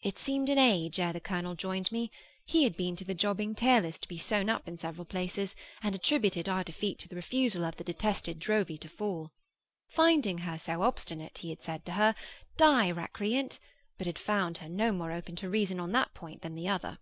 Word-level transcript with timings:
It 0.00 0.16
seemed 0.18 0.48
an 0.48 0.56
age 0.56 0.98
ere 0.98 1.12
the 1.12 1.20
colonel 1.20 1.54
joined 1.54 1.92
me. 1.92 2.10
He 2.46 2.64
had 2.64 2.78
been 2.78 2.96
to 2.96 3.04
the 3.04 3.12
jobbing 3.12 3.54
tailor's 3.54 3.98
to 3.98 4.08
be 4.08 4.16
sewn 4.16 4.48
up 4.48 4.66
in 4.66 4.78
several 4.78 5.04
places, 5.04 5.54
and 5.82 5.94
attributed 5.94 6.48
our 6.48 6.64
defeat 6.64 6.98
to 7.00 7.08
the 7.10 7.16
refusal 7.16 7.62
of 7.66 7.76
the 7.76 7.84
detested 7.84 8.38
Drowvey 8.38 8.78
to 8.78 8.88
fall. 8.88 9.32
Finding 9.86 10.38
her 10.38 10.56
so 10.58 10.80
obstinate, 10.80 11.36
he 11.36 11.50
had 11.50 11.62
said 11.62 11.84
to 11.84 11.92
her, 11.92 12.14
'Die, 12.56 12.90
recreant!' 12.92 13.58
but 13.98 14.06
had 14.06 14.18
found 14.18 14.56
her 14.56 14.68
no 14.70 14.92
more 14.92 15.12
open 15.12 15.36
to 15.36 15.50
reason 15.50 15.78
on 15.78 15.92
that 15.92 16.14
point 16.14 16.40
than 16.40 16.54
the 16.54 16.66
other. 16.68 16.96